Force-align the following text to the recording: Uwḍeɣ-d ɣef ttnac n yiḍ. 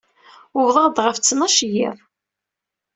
Uwḍeɣ-d 0.57 0.97
ɣef 1.01 1.17
ttnac 1.17 1.57
n 1.65 1.69
yiḍ. 1.73 1.97